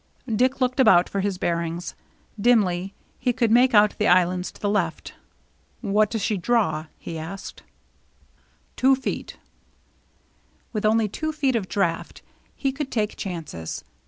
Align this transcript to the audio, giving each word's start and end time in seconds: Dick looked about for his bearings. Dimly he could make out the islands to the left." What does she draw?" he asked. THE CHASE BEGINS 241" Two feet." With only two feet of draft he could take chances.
Dick 0.35 0.59
looked 0.59 0.79
about 0.79 1.07
for 1.07 1.19
his 1.19 1.37
bearings. 1.37 1.93
Dimly 2.39 2.95
he 3.19 3.31
could 3.31 3.51
make 3.51 3.75
out 3.75 3.95
the 3.99 4.07
islands 4.07 4.51
to 4.51 4.59
the 4.59 4.67
left." 4.67 5.13
What 5.81 6.09
does 6.09 6.23
she 6.23 6.37
draw?" 6.37 6.87
he 6.97 7.19
asked. 7.19 7.57
THE 7.57 7.61
CHASE 7.61 8.77
BEGINS 8.77 8.77
241" 8.77 9.25
Two 9.27 9.29
feet." 9.29 9.37
With 10.73 10.85
only 10.87 11.07
two 11.07 11.31
feet 11.31 11.55
of 11.55 11.69
draft 11.69 12.23
he 12.55 12.71
could 12.71 12.89
take 12.89 13.15
chances. 13.15 13.83